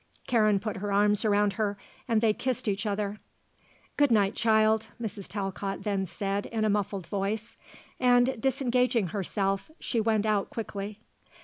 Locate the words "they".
2.21-2.33